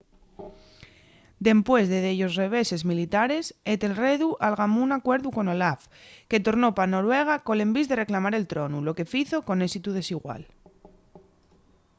[1.47, 5.81] dempués de dellos reveses militares etelredu algamó un acuerdu con olaf
[6.29, 9.89] que tornó pa noruega col envís de reclamar el tronu lo que fizo con ésitu
[9.99, 10.41] desigual